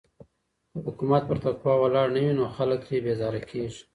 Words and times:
که 0.71 0.79
حکومت 0.87 1.23
پر 1.29 1.37
تقوی 1.45 1.75
ولاړ 1.81 2.07
نه 2.15 2.19
وي 2.23 2.33
نو 2.39 2.43
خلګ 2.57 2.79
ترې 2.87 2.97
بېزاره 3.05 3.41
کيږي. 3.49 3.81